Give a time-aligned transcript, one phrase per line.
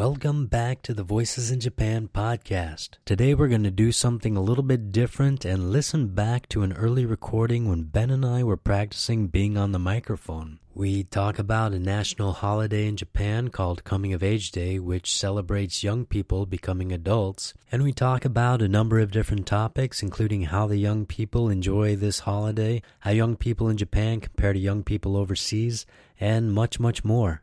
[0.00, 2.92] Welcome back to the Voices in Japan podcast.
[3.04, 6.72] Today we're going to do something a little bit different and listen back to an
[6.72, 10.58] early recording when Ben and I were practicing being on the microphone.
[10.72, 15.84] We talk about a national holiday in Japan called Coming of Age Day, which celebrates
[15.84, 17.52] young people becoming adults.
[17.70, 21.94] And we talk about a number of different topics, including how the young people enjoy
[21.94, 25.84] this holiday, how young people in Japan compare to young people overseas,
[26.18, 27.42] and much, much more.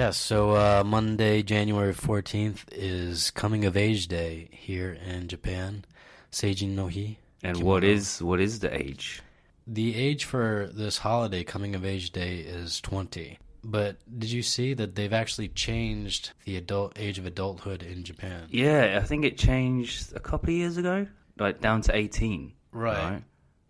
[0.07, 5.83] Yes, so uh, Monday, January 14th is Coming of Age Day here in Japan.
[6.31, 7.17] Seijin no Hi.
[7.43, 9.21] And what is what is the age?
[9.67, 13.37] The age for this holiday, Coming of Age Day, is 20.
[13.65, 18.47] But did you see that they've actually changed the adult age of adulthood in Japan?
[18.49, 21.05] Yeah, I think it changed a couple of years ago,
[21.37, 22.53] like down to 18.
[22.71, 23.11] right?
[23.11, 23.23] Right.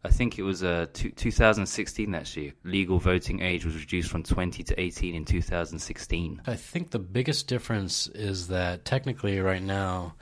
[0.07, 2.53] I think it was uh, two, 2016 actually.
[2.63, 6.41] Legal voting age was reduced from 20 to 18 in 2016.
[6.47, 10.15] I think the biggest difference is that technically, right now,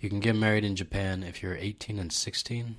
[0.00, 2.76] you can get married in Japan if you're 18 and 16,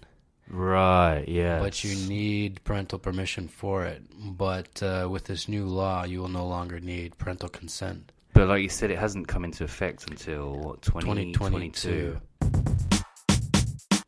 [0.49, 1.59] Right, yeah.
[1.59, 4.03] but you need parental permission for it.
[4.17, 8.11] But uh, with this new law, you will no longer need parental consent.
[8.33, 12.19] But like you said, it hasn't come into effect until what 2022.
[12.41, 12.72] 2022.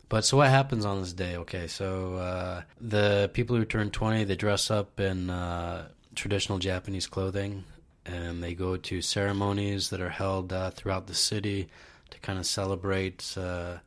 [0.07, 1.35] But so what happens on this day?
[1.37, 7.07] Okay, so uh, the people who turn 20, they dress up in uh, traditional Japanese
[7.07, 7.63] clothing
[8.05, 11.67] and they go to ceremonies that are held uh, throughout the city
[12.11, 13.77] to kind of celebrate uh,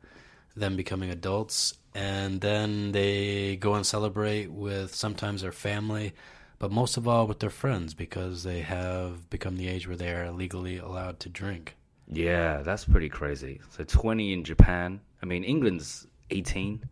[0.55, 1.75] them becoming adults.
[1.95, 6.13] And then they go and celebrate with sometimes their family,
[6.59, 10.11] but most of all with their friends because they have become the age where they
[10.11, 11.75] are legally allowed to drink.
[12.11, 13.61] Yeah, that's pretty crazy.
[13.71, 14.99] So 20 in Japan.
[15.21, 16.83] I mean, England's 18.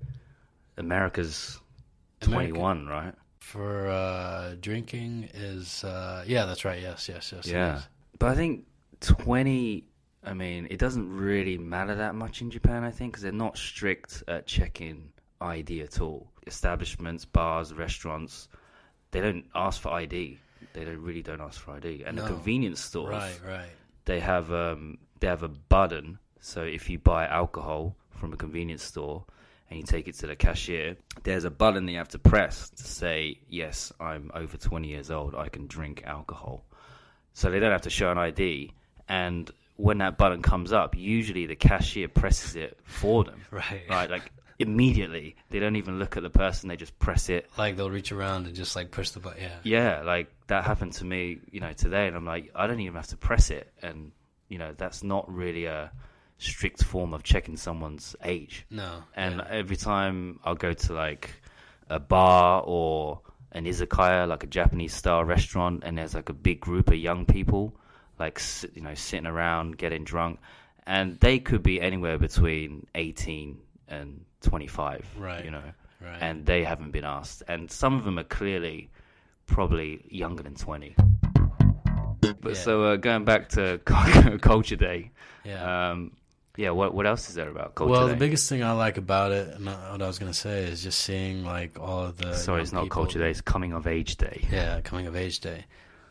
[0.78, 1.60] America's
[2.22, 3.14] America- 21, right?
[3.40, 6.82] for uh, drinking is uh, yeah, that's right.
[6.82, 7.48] Yes, yes, yes.
[7.48, 7.82] Yeah.
[8.20, 8.66] But I think
[9.00, 9.86] 20,
[10.26, 13.58] I mean, it doesn't really matter that much in Japan, I think, because they're not
[13.58, 16.28] strict at checking ID at all.
[16.46, 18.50] Establishments, bars, restaurants,
[19.12, 20.40] they don't ask for ID.
[20.74, 22.04] They don't really don't ask for ID.
[22.06, 22.24] And No.
[22.24, 23.70] the convenience stores, Right, right.
[24.06, 26.20] they have um, they have a button.
[26.42, 29.24] So if you buy alcohol from a convenience store
[29.70, 32.70] and you take it to the cashier, there's a button that you have to press
[32.70, 35.36] to say, "Yes, I'm over 20 years old.
[35.36, 36.66] I can drink alcohol."
[37.34, 38.74] So they don't have to show an ID.
[39.08, 43.42] And when that button comes up, usually the cashier presses it for them.
[43.52, 43.84] Right.
[43.90, 45.36] Right, like immediately.
[45.50, 46.70] They don't even look at the person.
[46.70, 49.44] They just press it Like they'll reach around and just like push the button.
[49.44, 49.60] Yeah.
[49.64, 52.96] yeah, like that happened to me, you know, today, and I'm like, I don't even
[52.96, 54.12] have to press it, and
[54.50, 55.92] you know, that's not really a
[56.38, 58.66] strict form of checking someone's age.
[58.70, 59.04] No.
[59.16, 59.48] And yeah.
[59.50, 61.32] every time I'll go to like
[61.90, 63.22] a bar or
[63.54, 67.26] an izakaya, like a Japanese style restaurant, and there's like a big group of young
[67.26, 67.74] people,
[68.20, 68.40] like
[68.74, 70.40] you know, sitting around getting drunk,
[70.86, 75.44] and they could be anywhere between 18 and 25, Right.
[75.46, 75.64] You know,
[76.02, 76.18] Right.
[76.22, 78.90] and they haven't been asked, and some of them are clearly
[79.48, 80.94] probably younger than 20.
[82.22, 82.54] But Yeah.
[82.54, 83.80] so uh, going back to
[84.42, 85.12] Culture Day,
[85.44, 85.90] yeah.
[85.92, 86.12] um,
[86.58, 89.32] yeah, what what else is there about Culture well, the biggest thing I like about
[89.32, 92.34] it, and what I was gonna say, is just seeing like all of the.
[92.34, 93.30] Sorry, it's not people- Culture Day.
[93.30, 94.46] It's Coming of Age Day.
[94.52, 95.66] Yeah, coming of age day.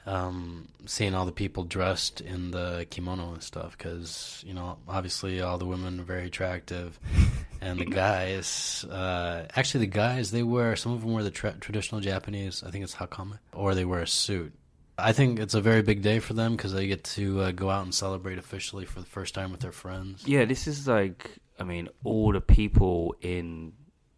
[0.07, 5.41] Um, seeing all the people dressed in the kimono and stuff, because you know, obviously
[5.41, 7.01] all the women are very attractive,
[7.61, 11.57] and the guys, uh, actually the guys, they wear some of them wear the tra-
[11.59, 14.53] traditional Japanese, I think it's hakama, or they wear a suit.
[14.99, 17.69] I think it's a very big day for them because they get to uh, go
[17.69, 20.27] out and celebrate officially for the first time with their friends.
[20.27, 23.73] Yeah, this is like I mean, all the people in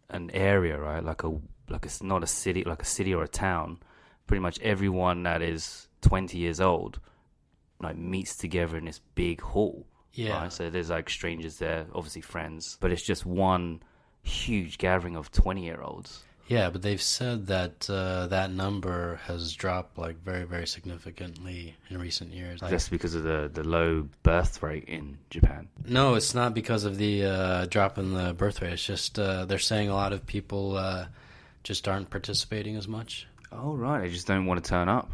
[0.09, 1.03] an area, right?
[1.03, 1.29] Like a
[1.69, 3.79] like it's not a city, like a city or a town.
[4.27, 6.99] Pretty much everyone that is twenty years old,
[7.81, 9.85] like meets together in this big hall.
[10.13, 10.43] Yeah.
[10.43, 10.53] Right?
[10.53, 13.81] So there's like strangers there, obviously friends, but it's just one
[14.21, 16.23] huge gathering of twenty year olds.
[16.49, 21.99] Yeah, but they've said that uh, that number has dropped like very, very significantly in
[21.99, 22.59] recent years.
[22.59, 25.67] Like, Just because of the, the low birth rate in Japan.
[25.87, 28.73] no, it's not because of the uh, drop in the birth rate.
[28.73, 31.05] It's just uh, they're saying a lot of people uh,
[31.63, 33.27] just aren't participating as much.
[33.51, 35.11] Oh right, they just don't want to turn up.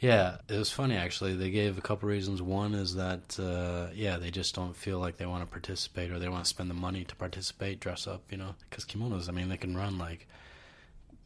[0.00, 1.34] Yeah, it was funny actually.
[1.34, 2.42] They gave a couple reasons.
[2.42, 6.18] One is that uh, yeah, they just don't feel like they want to participate or
[6.18, 8.56] they want to spend the money to participate, dress up, you know.
[8.68, 10.26] Because kimonos, I mean, they can run like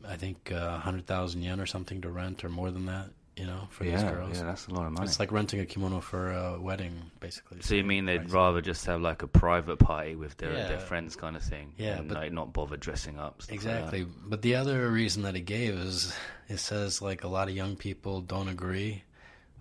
[0.09, 3.47] I think uh, hundred thousand yen or something to rent, or more than that, you
[3.47, 4.37] know, for these yeah, girls.
[4.39, 5.07] yeah, that's a lot of money.
[5.07, 7.61] It's like renting a kimono for a wedding, basically.
[7.63, 8.31] so you mean they'd Price.
[8.33, 10.69] rather just have like a private party with their Yeah.
[10.69, 13.43] their friends kind of thing, Yeah, and but- like not bother dressing up.
[13.43, 13.55] stuff like.
[13.57, 14.07] Exactly.
[14.27, 16.15] But the other reason that he gave is
[16.49, 19.03] it says like a lot of young people don't agree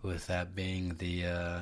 [0.03, 1.59] with that being the uh,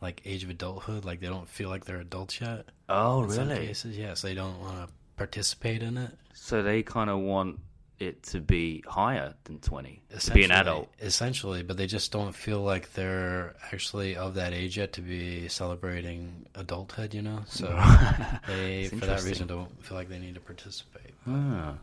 [0.00, 1.04] like age of adulthood.
[1.04, 2.66] Like they don't feel like they're adults yet.
[2.90, 3.66] Oh, in some really?
[3.66, 6.10] cases, yes, they don't want to participate in it.
[6.34, 7.58] So they kind of want
[8.00, 10.88] it to be higher than twenty to be an adult.
[11.00, 15.48] Essentially, but they just don't feel like they're actually of that age yet to be
[15.48, 17.40] celebrating adulthood, you know?
[17.46, 17.66] So
[18.46, 21.14] they, for that reason, don't feel like they need to participate.
[21.26, 21.74] Ah.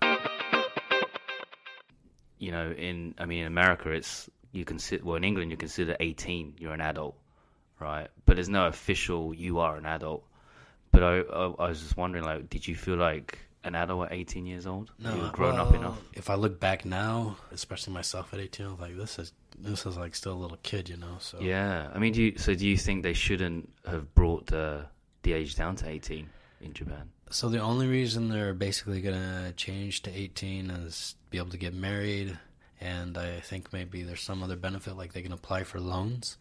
[2.38, 5.98] You know, in I mean, in America, it's you consider well in England you consider
[6.00, 7.16] eighteen, you're an adult,
[7.80, 8.08] right?
[8.26, 10.24] But there's no official you are an adult.
[10.92, 14.14] But I, I, I was just wondering, like, did you feel like an adult at
[14.14, 14.92] 18 years old?
[15.00, 16.00] No, you were grown up enough.
[16.14, 19.98] If I look back now, especially myself at 18, I'm like, this is this is
[19.98, 21.18] like still a little kid, you know?
[21.20, 24.86] So Yeah, I mean, do you, so do you think they shouldn't have brought the
[25.24, 26.30] the age down to 18
[26.62, 27.10] in Japan?
[27.32, 31.74] So the only reason they're basically gonna change to 18 is be able to get
[31.74, 32.38] married,
[32.80, 36.38] and I think maybe there's some other benefit, like they can apply for loans.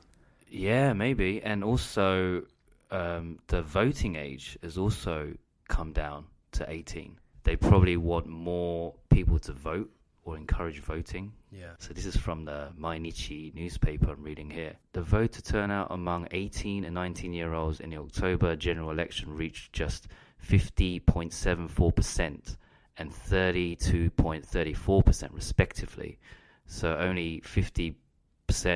[0.50, 1.42] Yeah, maybe.
[1.42, 2.42] And also,
[2.90, 5.34] um, the voting age has also
[5.68, 7.18] come down to 18.
[7.44, 9.90] They probably want more people to vote
[10.24, 11.32] or encourage voting.
[11.52, 11.74] Yeah.
[11.78, 14.76] So this is from the Mainichi newspaper I'm reading here.
[14.92, 19.72] The voter turnout among 18 and 19 year olds in the October general election reached
[19.72, 20.08] just
[20.48, 22.56] 50.74%
[22.96, 26.18] and 32.34% respectively.
[26.66, 27.94] So only 50%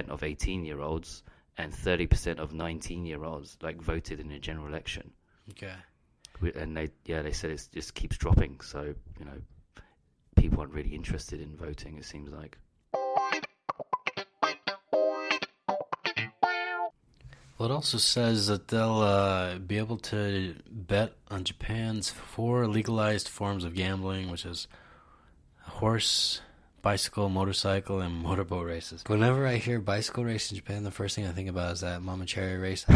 [0.09, 1.25] of 18 year olds
[1.57, 5.13] and 30% of 19 year olds like voted in a general election.
[5.51, 5.73] Okay.
[6.55, 9.83] And they yeah, they said it just keeps dropping, so you know
[10.37, 12.59] people aren't really interested in voting it seems like.
[17.59, 23.29] Well, it also says that they'll uh, be able to bet on Japan's four legalized
[23.29, 24.69] forms of gambling, which is
[25.63, 26.41] horse,
[26.83, 29.03] bicycle, motorcycle, and motorboat races.
[29.07, 32.01] Whenever I hear bicycle race in Japan, the first thing I think about is that
[32.01, 32.85] Mamachari race.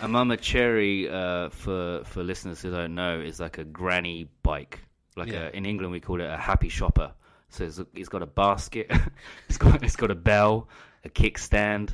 [0.00, 4.80] A mamachari, uh, for for listeners who don't know, is like a granny bike.
[5.16, 5.48] Like Yeah.
[5.48, 7.12] a, in England, we call it a happy shopper.
[7.48, 8.90] So it's, it's got a basket,
[9.48, 10.68] it's got it's got a bell,
[11.04, 11.90] a kickstand,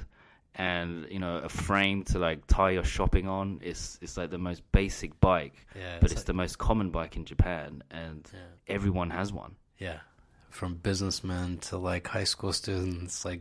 [0.55, 3.61] and you know a frame to like tie your shopping on.
[3.63, 7.17] It's it's like the most basic bike, yeah, but it's like- the most common bike
[7.17, 8.75] in Japan, and yeah.
[8.75, 9.57] everyone has one.
[9.79, 9.99] Yeah,
[10.51, 13.41] from businessmen to like high school students, like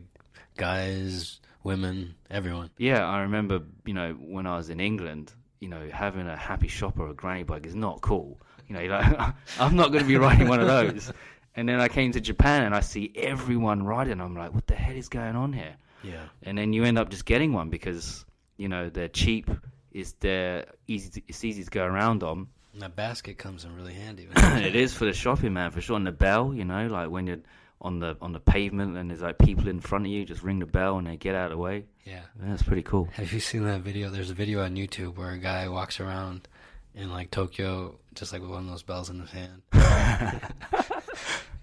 [0.56, 2.70] guys, women, everyone.
[2.78, 6.68] Yeah, I remember, you know, when I was in England, you know, having a happy
[6.68, 8.40] shopper or a granny bike is not cool.
[8.68, 11.12] You know, you're like, I'm not going to be riding one of those.
[11.54, 14.22] And then I came to Japan and I see everyone riding.
[14.22, 15.76] I'm like, what the hell is going on here?
[16.02, 18.24] Yeah, And then you end up just getting one because,
[18.56, 19.50] you know, they're cheap.
[19.92, 21.10] It's they're easy.
[21.10, 22.48] To, it's easy to go around on.
[22.72, 24.28] and that basket comes in really handy.
[24.36, 25.96] it is for the shopping man for sure.
[25.96, 27.40] And the bell, you know, like when you're
[27.80, 30.60] on the on the pavement and there's like people in front of you, just ring
[30.60, 31.84] the bell and they get out of the way.
[32.04, 32.22] Yeah.
[32.40, 33.08] That's pretty cool.
[33.12, 34.08] Have you seen that video?
[34.08, 36.48] There's a video on YouTube where a guy walks around
[36.94, 39.62] in like Tokyo, just like with one of those bells in his hand.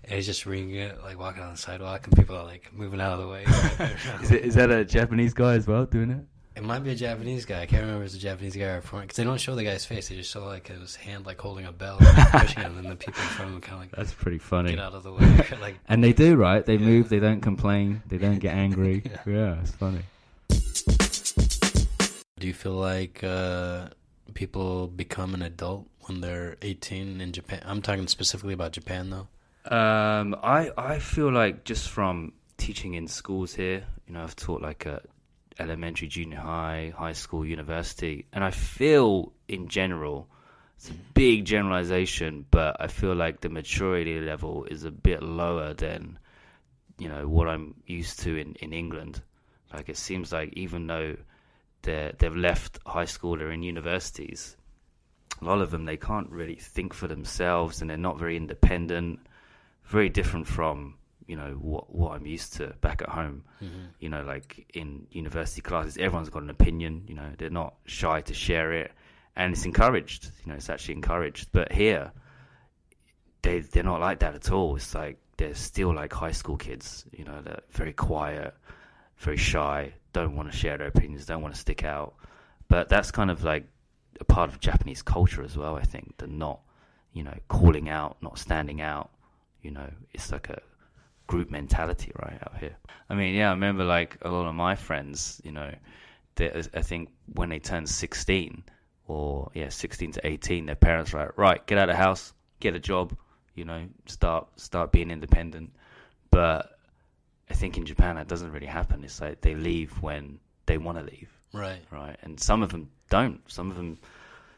[0.10, 3.00] and he's just ringing it, like walking on the sidewalk, and people are like moving
[3.00, 3.44] out of the way.
[4.24, 6.26] Is, it, is that a Japanese guy as well doing it?
[6.56, 7.62] It might be a Japanese guy.
[7.62, 9.04] I can't remember if it's a Japanese guy or a foreign.
[9.06, 10.10] Because they don't show the guy's face.
[10.10, 12.90] They just show like his hand, like holding a bell, and pushing it, and then
[12.90, 14.72] the people in front of him kind of like That's pretty funny.
[14.72, 15.46] get out of the way.
[15.62, 16.66] like, And they do, right?
[16.66, 16.86] They Yeah.
[16.86, 19.04] move, they don't complain, they don't get angry.
[19.06, 19.22] Yeah.
[19.26, 19.60] yeah.
[19.62, 20.02] it's funny.
[22.40, 23.90] do you feel like uh,
[24.34, 27.62] people become an adult when they're 18 in Japan?
[27.66, 29.28] I'm talking specifically about Japan, though.
[29.66, 34.62] Um, I I feel like just from teaching in schools here, you know, I've taught
[34.62, 35.02] like a
[35.60, 40.30] elementary, junior high, high school, university, and I feel in general
[40.78, 45.74] it's a big generalization, but I feel like the maturity level is a bit lower
[45.74, 46.18] than
[46.98, 49.22] you know what I'm used to in in England.
[49.74, 51.18] Like it seems like even though
[51.82, 54.56] they they've left high school, they're in universities.
[55.42, 59.20] A lot of them they can't really think for themselves, and they're not very independent
[59.90, 60.96] very different from
[61.28, 63.44] you know what what I'm used to back at home.
[63.62, 63.86] Mm-hmm.
[64.00, 67.04] You know, like in university classes, everyone's got an opinion.
[67.08, 68.92] You know, they're not shy to share it,
[69.36, 70.32] and it's encouraged.
[70.44, 71.50] You know, it's actually encouraged.
[71.52, 72.12] But here,
[73.42, 74.76] they they're not like that at all.
[74.76, 77.06] It's like they're still like high school kids.
[77.12, 78.56] You know, they're very quiet,
[79.18, 82.16] very shy, don't want to share their opinions, don't want to stick out.
[82.68, 83.68] But that's kind of like
[84.20, 85.76] a part of Japanese culture as well.
[85.76, 86.60] I think the not,
[87.14, 89.12] you know, calling out, not standing out.
[89.62, 90.62] You know, it's like a
[91.28, 92.76] group mentality right out here.
[93.10, 95.42] I mean, yeah, I remember like a lot of my friends.
[95.44, 95.74] You know,
[96.36, 98.64] they, I think when they turned sixteen
[99.08, 102.34] or yeah, sixteen to eighteen, their parents were like, right, get out of the house,
[102.60, 103.16] get a job.
[103.56, 105.72] You know, start start being independent.
[106.32, 106.78] But
[107.50, 109.04] I think in Japan that doesn't really happen.
[109.04, 111.82] It's like they leave when they want to leave Right.
[111.92, 112.16] right?
[112.22, 113.42] And some of them don't.
[113.52, 113.98] Some of them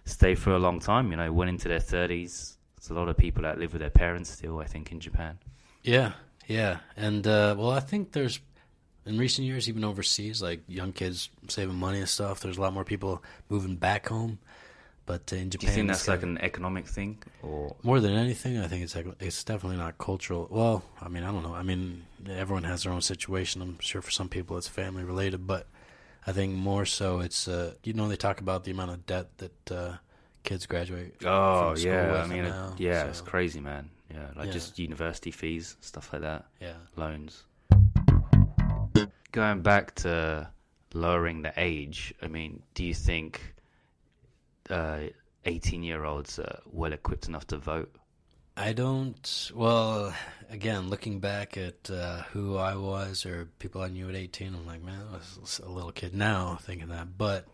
[0.05, 1.09] stay for a long time.
[1.11, 2.57] You know, went into their thirties.
[2.81, 4.59] There's a lot of people that live with their parents still.
[4.59, 5.37] I think in Japan.
[5.83, 6.13] Yeah,
[6.47, 8.39] yeah, and uh, well, I think there's
[9.05, 12.39] in recent years, even overseas, like young kids saving money and stuff.
[12.39, 14.39] There's a lot more people moving back home,
[15.05, 18.57] but in Do Japan, you think that's like an economic thing, or more than anything?
[18.59, 20.47] I think it's it's definitely not cultural.
[20.49, 21.53] Well, I mean, I don't know.
[21.53, 23.61] I mean, everyone has their own situation.
[23.61, 25.67] I'm sure for some people it's family related, but
[26.25, 29.37] I think more so it's uh, you know they talk about the amount of debt
[29.37, 29.93] that uh,
[30.43, 31.15] kids graduate.
[31.25, 33.89] oh from yeah, I mean, it- now, yeah, so- it's crazy, man.
[34.13, 34.51] Yeah, like Yeah.
[34.53, 36.73] just university fees, stuff like that, Yeah.
[36.97, 37.43] loans.
[39.31, 40.49] Going back to
[40.93, 43.55] lowering the age, I mean, do you think
[44.69, 44.99] uh,
[45.45, 47.95] eighteen-year-olds are well equipped enough to vote?
[48.57, 49.51] I don't.
[49.55, 50.13] Well,
[50.49, 54.65] again, looking back at uh, who I was or people I knew at 18, I'm
[54.65, 57.17] like, man, I was a little kid now thinking that.
[57.17, 57.47] But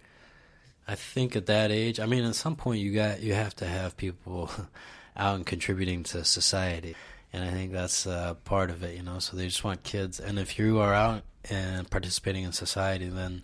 [0.87, 3.65] I think at that age, I mean, at some point you got you have to
[3.65, 4.49] have people
[5.17, 6.95] out and contributing to society,
[7.33, 8.95] and I think that's uh, part of it.
[8.95, 12.51] You know, so they just want kids, and if you are out and participating in
[12.51, 13.43] society, then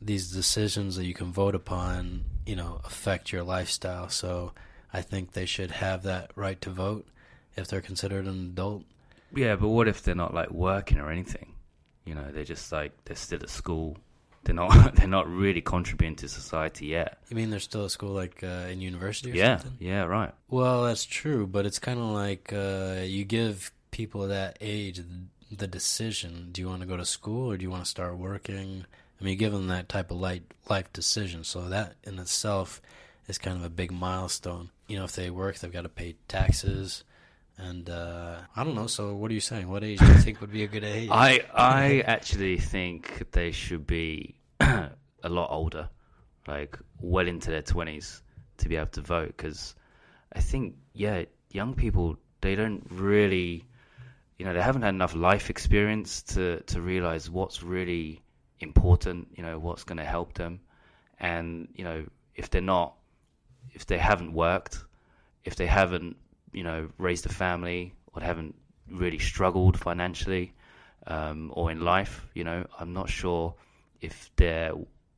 [0.00, 4.08] these decisions that you can vote upon, you know, affect your lifestyle.
[4.08, 4.52] So
[4.92, 7.06] I think they should have that right to vote
[7.56, 8.84] if they're considered an adult.
[9.34, 11.54] Yeah, but what if they're not like working or anything?
[12.04, 13.98] You know, they're just like they're still at school.
[14.44, 14.94] They're not.
[14.96, 17.18] They're not really contributing to society yet.
[17.28, 19.76] You mean they're still at school, like uh, in university or Yeah, something?
[19.86, 20.32] yeah, right.
[20.48, 25.00] Well, that's true, but it's kind of like uh, you give people that age
[25.50, 28.16] the decision: do you want to go to school or do you want to start
[28.16, 28.86] working?
[29.20, 31.44] I mean, you give them that type of light life decision.
[31.44, 32.80] So that in itself
[33.28, 34.70] is kind of a big milestone.
[34.88, 37.04] You know, if they work, they've got to pay taxes,
[37.58, 38.86] and uh, I don't know.
[38.86, 39.68] So, what are you saying?
[39.68, 41.08] What age do you think would be a good age?
[41.10, 44.90] I I actually think they should be a
[45.28, 45.88] lot older,
[46.46, 48.22] like well into their twenties,
[48.58, 49.28] to be able to vote.
[49.28, 49.74] Because
[50.32, 53.64] I think, yeah, young people they don't really,
[54.38, 58.22] you know, they haven't had enough life experience to to realize what's really
[58.60, 59.28] important.
[59.36, 60.60] You know, what's going to help them,
[61.18, 62.94] and you know, if they're not,
[63.72, 64.84] if they haven't worked,
[65.44, 66.16] if they haven't,
[66.52, 68.54] you know, raised a family or haven't
[68.88, 70.52] really struggled financially
[71.06, 73.54] um, or in life, you know, I'm not sure
[74.00, 74.72] if they're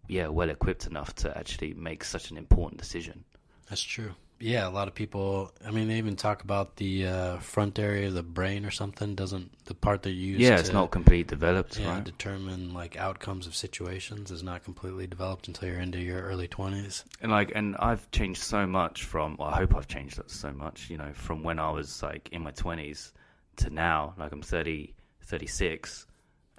[0.09, 3.25] yeah well equipped enough to actually make such an important decision.
[3.69, 4.13] That's true.
[4.43, 5.53] Yeah, a lot of people.
[5.65, 9.15] I mean, they even talk about the uh, front area of the brain or something.
[9.15, 10.41] Doesn't the part that you use?
[10.41, 12.05] yeah, to, it's not completely developed, yeah, right?
[12.05, 17.05] determine like outcomes of situations is not completely developed until you're into your early twenties.
[17.21, 19.37] And like, and I've changed so much from.
[19.39, 20.91] Well, I hope I've changed so much.
[20.91, 23.13] You know, from when I was like in my twenties
[23.57, 24.15] to now.
[24.19, 26.07] Like I'm 30, 36,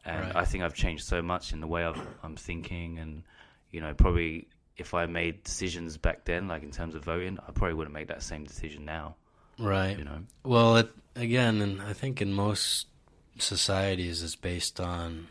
[0.05, 0.35] and Right.
[0.35, 3.23] I think I've changed so much in the way I've, I'm thinking, and
[3.71, 7.51] you know, probably if I made decisions back then, like in terms of voting, I
[7.51, 9.15] probably wouldn't make that same decision now.
[9.59, 9.97] Right.
[9.97, 10.19] You know.
[10.43, 12.87] Well, it, again, and I think in most
[13.37, 15.27] societies, it's based on.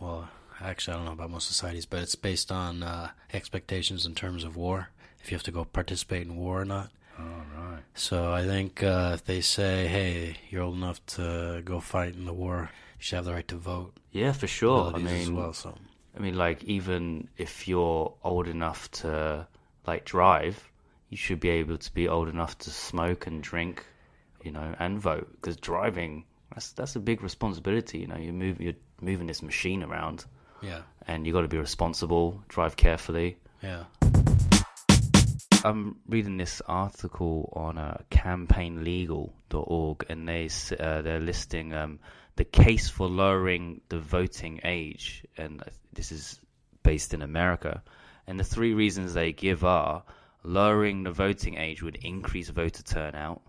[0.00, 0.28] Well,
[0.60, 4.44] actually, I don't know about most societies, but it's based on uh, expectations in terms
[4.44, 4.90] of war.
[5.22, 6.90] If you have to go participate in war or not.
[7.18, 7.82] All right.
[7.94, 12.26] So I think uh, if they say, "Hey, you're old enough to go fight in
[12.26, 13.96] the war," you should have the right to vote.
[14.12, 14.92] Yeah, for sure.
[14.94, 15.52] I mean, well.
[15.52, 15.74] So
[16.16, 19.46] I mean, like even if you're old enough to
[19.86, 20.70] like drive,
[21.10, 23.84] you should be able to be old enough to smoke and drink,
[24.42, 25.28] you know, and vote.
[25.32, 27.98] Because driving, that's that's a big responsibility.
[27.98, 30.24] You know, you move you're moving this machine around,
[30.62, 33.36] yeah, and you got to be responsible, drive carefully.
[33.62, 33.84] yeah,
[35.64, 40.48] I'm reading this article on uh, campaignlegal.org, and they
[40.80, 41.98] uh, they're listing um,
[42.36, 45.62] the case for lowering the voting age, and
[45.92, 46.40] this is
[46.82, 47.82] based in America.
[48.26, 50.04] And the three reasons they give are
[50.42, 53.42] lowering the voting age would increase voter turnout,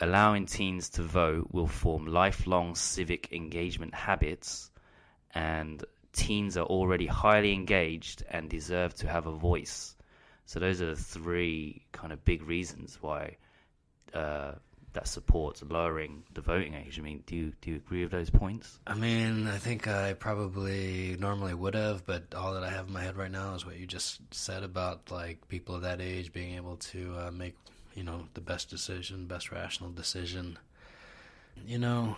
[0.00, 4.70] allowing teens to vote will form lifelong civic engagement habits,
[5.34, 9.94] and teens are already highly engaged and deserve to have a voice.
[10.46, 13.36] So those are the three kind of big reasons why
[14.14, 14.52] uh,
[14.96, 16.98] that supports lowering the voting age.
[16.98, 18.78] I mean, do you do you agree with those points?
[18.86, 22.94] I mean, I think I probably normally would have, but all that I have in
[22.94, 26.32] my head right now is what you just said about like people of that age
[26.32, 27.54] being able to uh, make,
[27.94, 30.58] you know, the best decision, best rational decision.
[31.66, 32.16] You know,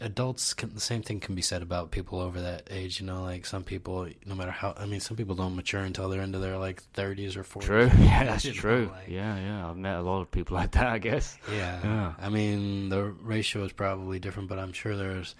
[0.00, 3.00] adults can, the same thing can be said about people over that age.
[3.00, 6.08] You know, like some people, no matter how, I mean, some people don't mature until
[6.08, 7.60] they're into their like 30s or 40s.
[7.62, 7.90] True.
[8.00, 8.90] Yeah, that's You know, true.
[8.92, 9.68] like- yeah, yeah.
[9.70, 10.86] I've met a lot of people like that.
[10.86, 11.36] I guess.
[11.52, 11.80] Yeah.
[11.84, 12.14] Yeah.
[12.18, 15.34] I mean, the ratio is probably different, but I'm sure there's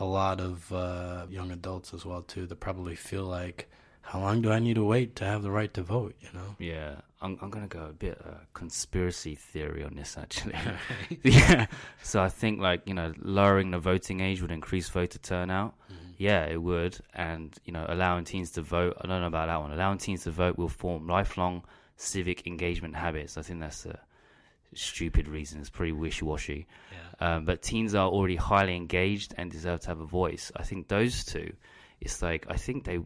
[0.00, 3.70] a lot of uh, young adults as well too that probably feel like,
[4.02, 6.14] how long do I need to wait to have the right to vote?
[6.20, 6.56] You know.
[6.58, 10.54] Yeah, I'm I'm gonna go a bit uh, conspiracy theory on this actually.
[11.22, 11.66] yeah,
[12.02, 15.74] so I think like you know lowering the voting age would increase voter turnout.
[16.18, 18.96] Yeah, it would, and you know allowing teens to vote.
[19.00, 19.72] I don't know about that one.
[19.72, 21.64] Allowing teens to vote will form lifelong
[21.96, 23.36] civic engagement habits.
[23.38, 23.98] I think that's a
[24.74, 25.60] stupid reason.
[25.60, 26.66] It's pretty wishy washy.
[26.92, 27.36] Yeah.
[27.36, 30.52] Um, but teens are already highly engaged and deserve to have a voice.
[30.56, 31.52] I think those two,
[32.00, 33.00] it's like I think they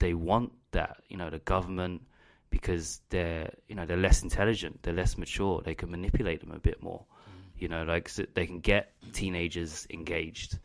[0.00, 0.96] they want that.
[1.08, 2.02] You know, the government
[2.50, 6.58] because they're you know they're less intelligent, they're less mature, they can manipulate them a
[6.58, 7.00] bit more.
[7.00, 7.62] Mm.
[7.62, 10.58] You know, like so they can get teenagers engaged,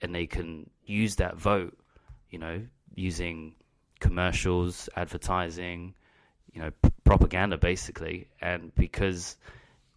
[0.00, 1.76] and they can use that vote.
[2.30, 2.62] You know,
[2.94, 3.54] using
[4.00, 5.94] commercials, advertising,
[6.52, 9.36] you know, p- propaganda basically, and because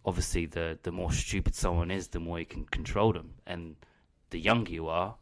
[0.04, 3.76] obviously the the more stupid someone is, the more you can control them, and
[4.30, 5.14] the younger you are,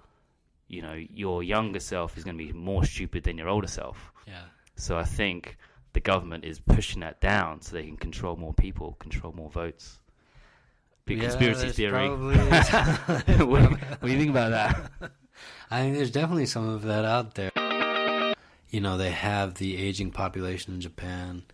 [0.74, 4.12] you know, your younger self is going to be more stupid than your older self.
[4.26, 4.42] Yeah.
[4.76, 5.56] So I think
[5.92, 10.00] the government is pushing that down so they can control more people, control more votes.
[11.06, 12.08] Big Yeah, conspiracy theory.
[12.08, 14.90] what, what do you think about that?
[15.70, 17.50] I mean, there's definitely some of that out there.
[18.70, 21.44] You know, they have the aging population in Japan.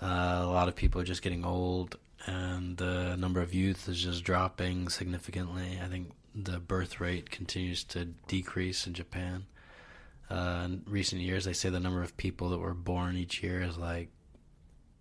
[0.00, 1.96] Uh, a lot of people are just getting old,
[2.26, 5.78] and the number of youth is just dropping significantly.
[5.82, 9.46] I think the birth rate continues to decrease in Japan.
[10.28, 13.60] Uh, in recent years, they say the number of people that were born each year
[13.60, 14.10] has like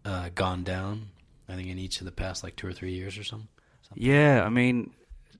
[0.05, 1.09] uh, gone down.
[1.49, 3.49] I think in each of the past like two or three years or something.
[3.93, 4.91] Yeah, I mean,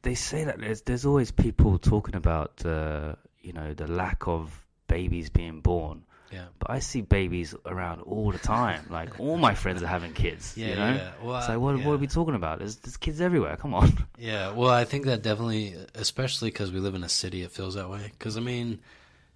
[0.02, 4.66] they say that there's there's always people talking about uh, you know the lack of
[4.88, 6.46] babies being born, Yeah.
[6.60, 8.88] but I see babies around all the time.
[8.90, 10.56] Like all my friends are having kids.
[10.58, 11.12] Yeah, you know, yeah.
[11.22, 11.86] Well, so what yeah.
[11.86, 12.60] what are we talking about?
[12.60, 13.58] There's there's kids everywhere.
[13.58, 13.92] Come on.
[14.18, 17.76] Yeah, well, I think that definitely, especially because we live in a city, it feels
[17.76, 18.12] that way.
[18.18, 18.80] Because I mean,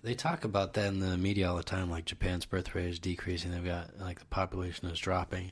[0.04, 1.90] they talk about that in the media all the time.
[1.90, 3.52] Like Japan's birth rate is decreasing.
[3.52, 5.52] They've got like the population is dropping.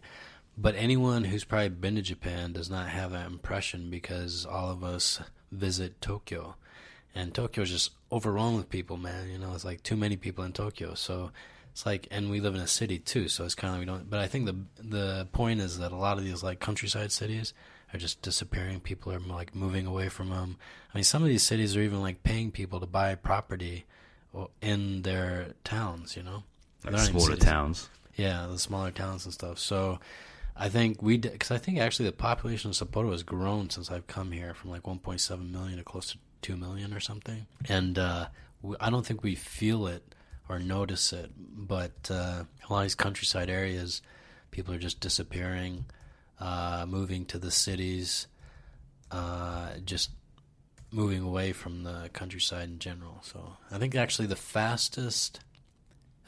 [0.57, 4.83] But anyone who's probably been to Japan does not have that impression because all of
[4.83, 5.19] us
[5.51, 6.55] visit Tokyo,
[7.17, 8.95] and Tokyo is just overrun with people.
[8.95, 10.93] Man, you know, it's like too many people in Tokyo.
[10.93, 11.31] So
[11.71, 14.07] it's like, and we live in a city too, so it's kind of we don't.
[14.09, 17.53] But I think the the point is that a lot of these like countryside cities
[17.93, 18.79] are just disappearing.
[18.81, 20.57] People are like moving away from them.
[20.93, 23.85] I mean, some of these cities are even like paying people to buy property
[24.61, 26.15] in their towns.
[26.15, 26.43] You know,
[26.83, 27.89] They're Smaller towns.
[28.15, 29.59] Yeah, the smaller towns and stuff.
[29.59, 29.99] So
[30.55, 34.07] I think we, because I think actually the population of Sapporo has grown since I've
[34.07, 37.45] come here from like 1.7 million to close to 2 million or something.
[37.67, 38.27] And uh,
[38.61, 40.15] we, I don't think we feel it
[40.47, 44.01] or notice it, but uh, a lot of these countryside areas,
[44.49, 45.85] people are just disappearing,
[46.39, 48.27] uh, moving to the cities,
[49.11, 50.11] uh, just
[50.89, 53.19] moving away from the countryside in general.
[53.23, 55.41] So I think actually the fastest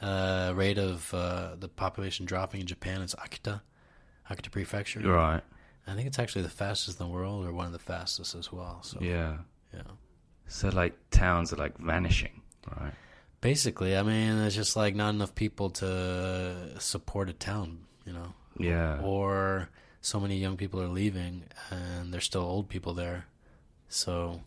[0.02, 3.62] uh, rate of uh, the population dropping in Japan is Akita,
[4.30, 5.00] Akita Prefecture.
[5.00, 5.42] Right.
[5.86, 8.52] I think it's actually the fastest in the world, or one of the fastest as
[8.52, 8.80] well.
[8.82, 9.38] So Yeah.
[9.72, 9.80] yeah.
[10.52, 12.42] So like towns are like vanishing,
[12.78, 12.92] right?
[13.40, 18.34] Basically, I mean, it's just like not enough people to support a town, you know,
[18.58, 19.00] Yeah.
[19.00, 19.68] or
[20.02, 23.26] so many young people are leaving, and there's still old people there,
[23.88, 24.42] so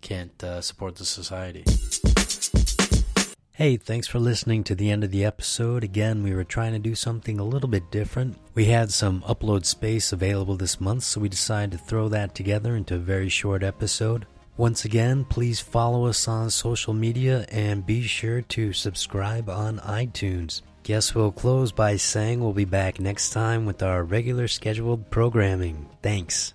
[0.00, 1.64] can't uh, support the society.
[3.52, 5.84] Hey, thanks for listening to the end of the episode.
[5.84, 8.36] Again, we were trying to do something a little bit different.
[8.54, 12.74] We had some upload space available this month, so we decided to throw that together
[12.74, 14.26] into a very short episode.
[14.56, 20.62] Once again, please follow us on social media and be sure to subscribe on iTunes.
[20.84, 25.88] Guess we'll close by saying we'll be back next time with our regular scheduled programming.
[26.02, 26.54] Thanks.